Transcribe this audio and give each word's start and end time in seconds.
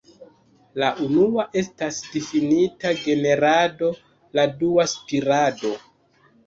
La 0.83 0.87
unua 1.07 1.45
estas 1.61 1.99
difinita 2.15 2.95
"generado", 3.05 3.95
la 4.41 4.51
dua 4.65 4.93
"spirado". 4.99 5.81